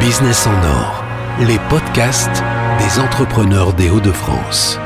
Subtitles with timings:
[0.00, 1.04] Business en or,
[1.40, 2.42] les podcasts
[2.78, 4.78] des entrepreneurs des Hauts-de-France.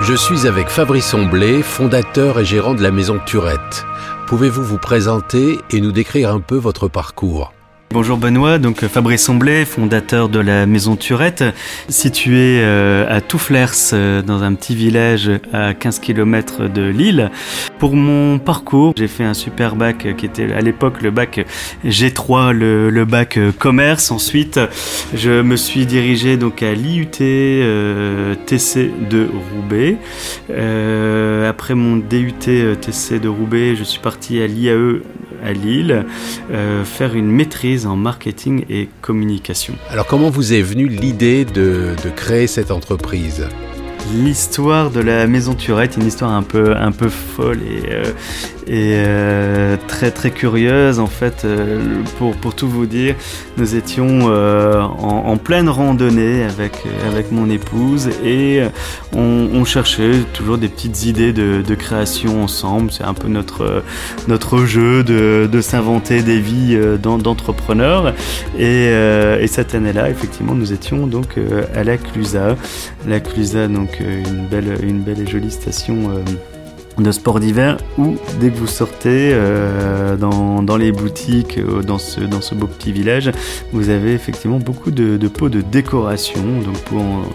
[0.00, 3.84] Je suis avec Fabrice Omblé, fondateur et gérant de la maison Turette.
[4.26, 7.52] Pouvez-vous vous présenter et nous décrire un peu votre parcours?
[7.90, 11.42] Bonjour Benoît, donc Fabrice Somblé, fondateur de la Maison Turette,
[11.88, 17.30] située euh, à Toufflers, euh, dans un petit village à 15 km de Lille.
[17.78, 21.46] Pour mon parcours, j'ai fait un super bac qui était à l'époque le bac
[21.82, 24.10] G3, le, bac commerce.
[24.10, 24.60] Ensuite,
[25.14, 29.96] je me suis dirigé donc à l'IUT euh, TC de Roubaix.
[31.48, 32.34] après mon DUT
[32.82, 35.00] TC de Roubaix, je suis parti à l'IAE
[35.44, 36.04] à Lille
[36.84, 39.74] faire une maîtrise en marketing et communication.
[39.90, 43.46] Alors comment vous est venue l'idée de, de créer cette entreprise?
[44.14, 48.04] L'histoire de la maison Turette, une histoire un peu, un peu folle et, euh,
[48.68, 51.42] et euh, très très curieuse en fait.
[51.44, 53.14] Euh, pour, pour tout vous dire,
[53.56, 58.62] nous étions en, pleine randonnée avec, avec mon épouse et
[59.14, 62.90] on, cherchait toujours des petites idées de, création ensemble.
[62.90, 63.82] C'est un peu notre,
[64.26, 68.14] notre jeu de, de s'inventer des vies d'entrepreneurs.
[68.58, 71.36] Et, et cette année-là, effectivement, nous étions donc
[71.74, 72.56] à la Clusa.
[73.06, 76.57] La Clusa, donc une belle, une belle et jolie station euh,
[77.02, 82.54] de sport d'hiver où dès que vous sortez euh, dans, les boutiques euh, dans ce,
[82.54, 83.30] beau petit village
[83.72, 87.26] vous avez effectivement beaucoup de, pots de décoration donc pour en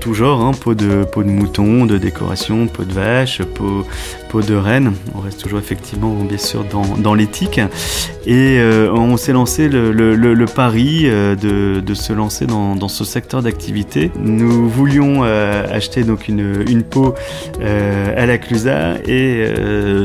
[0.00, 3.84] tout genre, hein, peau, de, peau de mouton, de décoration, peau de vache, peau,
[4.30, 4.92] peau de reine.
[5.14, 7.60] On reste toujours effectivement bien sûr dans, dans l'éthique.
[8.26, 12.88] Et euh, on s'est lancé le, le, pari euh, de, de, se lancer dans, dans
[12.88, 14.10] ce secteur d'activité.
[14.20, 17.14] Nous voulions euh, acheter donc une, une peau
[17.60, 19.44] à la Clusa et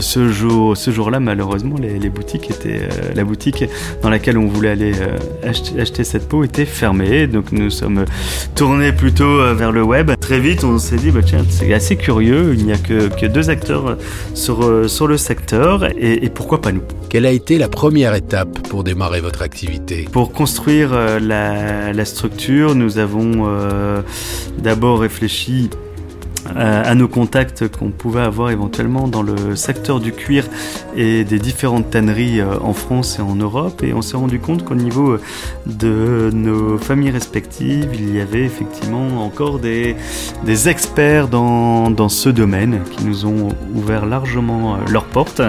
[0.00, 3.64] ce jour ce jour-là malheureusement les boutiques étaient la boutique
[4.02, 4.92] dans laquelle on voulait aller
[5.42, 7.26] acheter, acheter cette peau était fermée.
[7.26, 8.04] Donc nous sommes
[8.54, 10.10] tournés plutôt vers le web.
[10.20, 13.50] Très vite, on s'est dit, bah, tiens, c'est assez curieux, il n'y a que, deux
[13.50, 13.96] acteurs
[14.34, 16.82] sur, euh, sur le secteur, et, pourquoi pas nous?
[17.08, 20.06] Quelle a été la première étape pour démarrer votre activité?
[20.10, 24.02] Pour construire euh, la, structure, nous avons euh,
[24.58, 25.70] d'abord réfléchi
[26.56, 30.44] à nos contacts qu'on pouvait avoir éventuellement dans le secteur du cuir
[30.96, 33.82] et des différentes tanneries euh, en France et en Europe.
[33.82, 35.20] Et on s'est rendu compte qu'au niveau euh,
[35.66, 39.96] de nos familles respectives, il y avait effectivement encore des,
[40.44, 45.42] des experts dans, dans ce domaine qui nous ont ouvert largement leurs portes.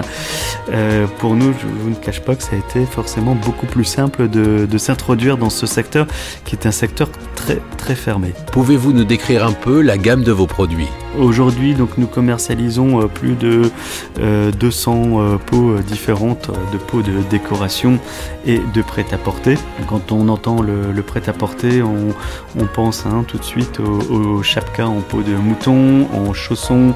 [0.70, 3.84] Euh, pour nous, je vous ne cache pas que ça a été forcément beaucoup plus
[3.84, 6.06] simple de, de s'introduire dans ce secteur
[6.44, 8.32] qui est un secteur très très fermé.
[8.52, 10.85] Pouvez-vous nous décrire un peu la gamme de vos produits?
[10.86, 11.05] Lee.
[11.18, 13.70] Aujourd'hui, donc nous commercialisons euh, plus de
[14.18, 17.98] 200 euh, euh, peaux différentes de peaux de décoration
[18.44, 19.56] et de prêt-à-porter.
[19.88, 25.00] Quand on entend le, prêt-à-porter, on, pense hein, tout de suite au, au chapka en
[25.00, 26.92] peau de mouton, en chaussons,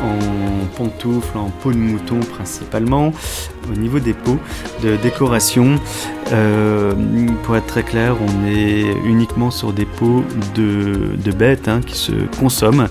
[0.00, 3.12] en pantoufles, en peau de mouton principalement.
[3.72, 4.38] Au niveau des peaux
[4.82, 5.80] de décoration,
[7.42, 10.22] pour être très clair, on est uniquement sur des peaux
[10.54, 12.88] de, bêtes hein, qui se consomment.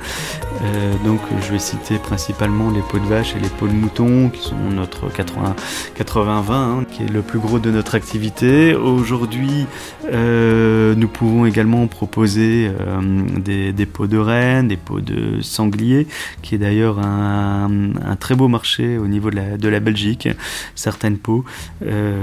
[0.64, 4.30] Euh, donc je vais citer principalement les peaux de vache et les peaux de mouton
[4.30, 8.74] qui sont notre 80-20 hein, qui est le plus gros de notre activité.
[8.74, 9.66] Aujourd'hui
[10.12, 13.02] euh, nous pouvons également proposer euh,
[13.40, 16.08] des, des, peaux de renne, des peaux de sanglier
[16.42, 20.30] qui est d'ailleurs un, très beau marché au niveau de la, Belgique.
[20.76, 21.44] Certaines peaux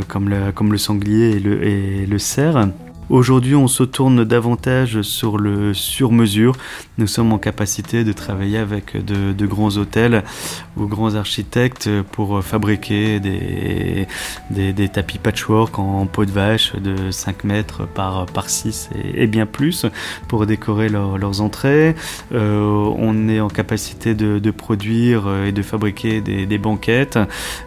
[0.08, 2.68] comme, le sanglier et le cerf.
[3.10, 6.54] Aujourd'hui, on se tourne davantage sur le sur-mesure.
[6.96, 10.22] Nous sommes en capacité de travailler avec de, grands hôtels
[10.76, 14.06] ou grands architectes pour fabriquer des,
[14.50, 19.44] des, tapis patchwork en peau de vache de 5 mètres par, par 6 et, bien
[19.44, 19.86] plus
[20.28, 21.96] pour décorer leurs entrées.
[22.32, 27.18] Euh, on est en capacité de, produire et de fabriquer des, banquettes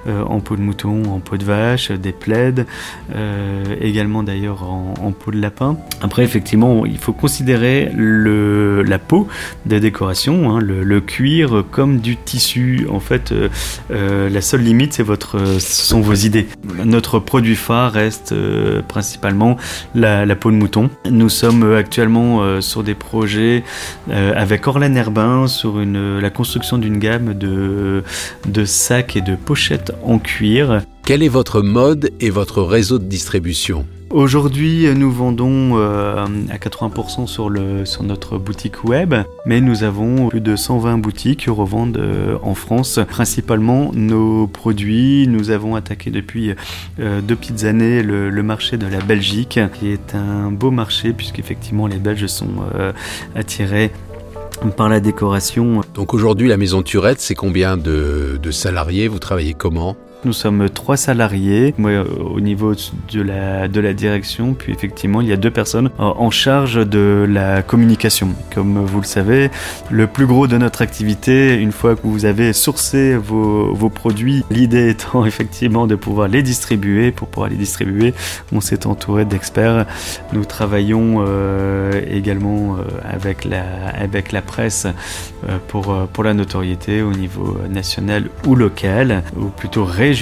[0.08, 2.66] euh, en peau de mouton, en peau de vache, des plaids,
[3.14, 5.78] euh, également d'ailleurs en, en peau lapin.
[6.02, 9.28] Après, effectivement, il faut considérer le, la peau
[9.66, 12.88] des décorations, hein, le, cuir comme du tissu.
[12.90, 13.50] En fait, euh,
[13.92, 16.48] euh, la seule limite, c'est votre, ce sont vos idées.
[16.86, 19.58] Notre produit phare reste euh, principalement
[19.96, 20.90] la, peau de mouton.
[21.10, 23.64] Nous sommes actuellement sur des projets
[24.10, 28.04] avec Orlan Herbin sur une, la construction d'une gamme de,
[28.48, 30.82] de sacs et de pochettes en cuir.
[31.06, 33.86] Quel est votre mode et votre réseau de distribution?
[34.14, 39.16] Aujourd'hui, nous vendons euh, à 80% sur, notre boutique web,
[39.48, 45.28] mais nous avons plus de 120 boutiques qui revendent euh, en France principalement nos produits.
[45.28, 46.54] Nous avons attaqué depuis
[47.00, 51.88] euh, deux petites années le, marché de la Belgique, qui est un beau marché puisqu'effectivement
[51.88, 52.54] les Belges sont
[53.36, 53.90] attirés
[54.78, 55.82] par la décoration.
[55.96, 59.08] Donc aujourd'hui, la maison Turette, c'est combien de salariés?
[59.08, 59.98] Vous travaillez comment?
[60.26, 65.28] Nous sommes trois salariés, moi au niveau de la, de la direction, puis effectivement il
[65.28, 68.30] y a deux personnes en charge de la communication.
[68.54, 69.50] Comme vous le savez,
[69.90, 74.44] le plus gros de notre activité, une fois que vous avez sourcé vos, vos produits,
[74.50, 77.12] l'idée étant effectivement de pouvoir les distribuer.
[77.12, 78.14] Pour pouvoir les distribuer,
[78.52, 79.86] on s'est entouré d'experts.
[80.32, 84.88] Nous travaillons euh, également euh, avec, la, avec la presse
[85.50, 90.13] euh, pour, pour la notoriété au niveau national ou local, ou plutôt régional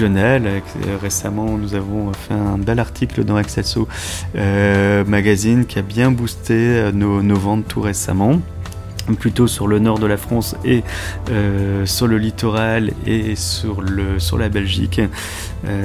[1.01, 3.87] Récemment, nous avons fait un bel article dans Excelso
[4.35, 8.39] euh, Magazine qui a bien boosté euh, nos, ventes tout récemment
[9.19, 10.83] plutôt sur le nord de la France et
[11.31, 15.01] euh, sur le littoral et sur, le, sur la Belgique.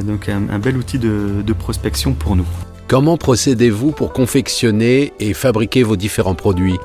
[0.04, 2.46] donc un, bel outil de prospection pour nous.
[2.88, 6.78] Comment procédez-vous pour confectionner et fabriquer vos différents produits?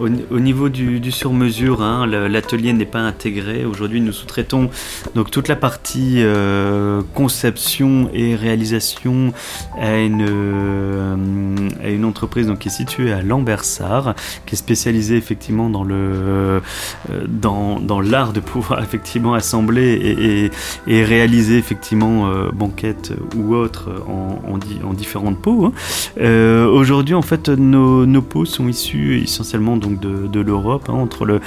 [0.00, 3.64] Au, niveau du, sur-mesure, hein, l'atelier n'est pas intégré.
[3.64, 4.70] Aujourd'hui, nous sous-traitons
[5.14, 9.32] donc toute la partie euh, conception et réalisation
[9.78, 11.16] à une, euh,
[11.82, 14.14] à une entreprise donc, qui est située à Lambersart,
[14.46, 16.60] qui est spécialisée effectivement dans le euh,
[17.28, 20.50] dans, l'art de pouvoir effectivement assembler
[20.86, 25.66] et, réaliser effectivement banquettes ou autres en, en, différentes peaux.
[25.66, 26.66] Hein.
[26.66, 31.40] Aujourd'hui, en fait, nos, nos peaux sont issues essentiellement donc de, l'Europe, hein, entre le,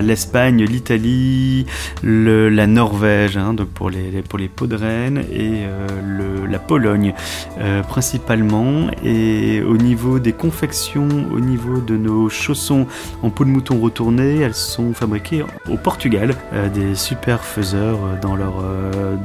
[0.00, 1.66] l'Espagne, l'Italie,
[2.02, 6.58] la Norvège, hein, donc pour les, pour les peaux de reine, et euh, le, la
[6.58, 7.14] Pologne
[7.58, 8.88] euh, principalement.
[9.04, 12.86] Et au niveau des confections, au niveau de nos chaussons
[13.22, 18.36] en peau de mouton retournée, elles sont fabriquées au Portugal, euh, des super faiseurs dans
[18.36, 18.62] leur,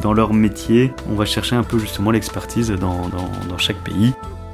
[0.01, 0.92] dans leur métier.
[1.10, 3.10] On va chercher un peu justement l'expertise dans,
[3.50, 4.13] dans chaque pays.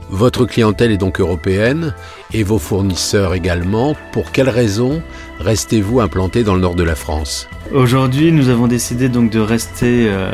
[0.10, 1.94] Votre clientèle est donc européenne
[2.34, 3.96] et vos fournisseurs également.
[4.12, 5.02] Pour quelles raisons
[5.40, 7.48] restez-vous implanté dans le nord de la France?
[7.74, 10.32] Aujourd'hui, nous avons décidé donc de rester euh,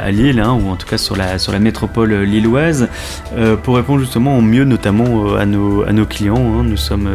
[0.00, 2.88] à Lille, hein, ou en tout cas sur la, sur la métropole lilloise,
[3.36, 6.36] euh, pour répondre justement au mieux, notamment euh, à, nos, à nos clients.
[6.36, 6.64] Hein.
[6.64, 7.10] Nous sommes,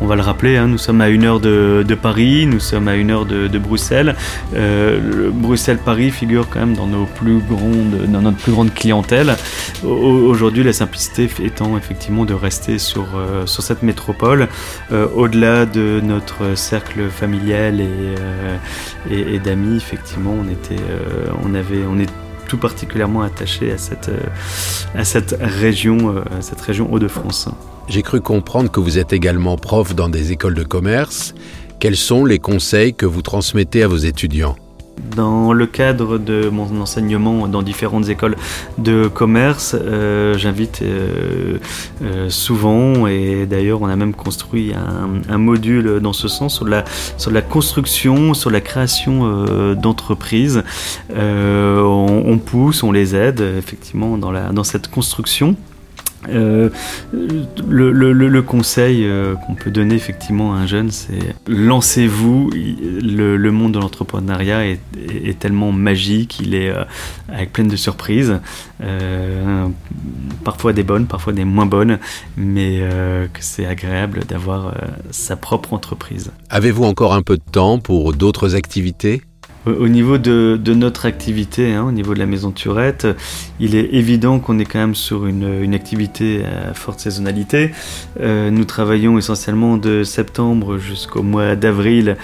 [0.00, 2.88] on va le rappeler, hein, nous sommes à une heure de, de, Paris, nous sommes
[2.88, 4.16] à une heure de, de Bruxelles.
[4.54, 9.36] Bruxelles-Paris figure quand même dans, nos plus grandes, dans notre plus grande clientèle.
[9.84, 13.04] Aujourd'hui, la simplicité étant effectivement de rester sur,
[13.46, 14.48] sur cette métropole,
[14.90, 18.14] au-delà de notre cercle familial et
[19.10, 22.10] et, d'amis, effectivement, on était, euh, on avait, on est
[22.48, 24.20] tout particulièrement attaché à cette, euh,
[24.94, 27.48] à cette région, euh, à cette région Hauts-de-France.
[27.88, 31.34] J'ai cru comprendre que vous êtes également prof dans des écoles de commerce.
[31.78, 34.56] Quels sont les conseils que vous transmettez à vos étudiants?
[35.14, 38.36] Dans le cadre de mon enseignement dans différentes écoles
[38.78, 41.58] de commerce, euh, j'invite euh,
[42.02, 46.84] euh, souvent, et d'ailleurs on a même construit un, module dans ce sens, sur la,
[47.18, 50.62] sur la construction, sur la création d'entreprises.
[51.14, 55.56] On, on, pousse, on les aide effectivement dans, la, dans cette construction.
[56.28, 56.70] Euh,
[57.14, 62.50] le, conseil euh, qu'on peut donner effectivement à un jeune, c'est lancez-vous.
[62.52, 66.84] Le, monde de l'entrepreneuriat est, tellement magique, il est euh,
[67.28, 68.40] avec plein de surprises,
[70.44, 71.98] parfois des bonnes, parfois des moins bonnes,
[72.36, 72.80] mais
[73.32, 74.74] que c'est agréable d'avoir
[75.10, 76.32] sa propre entreprise.
[76.50, 79.22] Avez-vous encore un peu de temps pour d'autres activités?
[79.66, 83.06] Au niveau de, notre activité, hein, au niveau de la maison Turette,
[83.58, 87.72] il est évident qu'on est quand même sur une, activité à forte saisonnalité.
[88.20, 92.16] Euh, nous travaillons essentiellement de septembre jusqu'au mois d'avril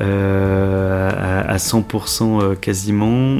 [0.00, 3.38] euh, à, 100% euh, quasiment.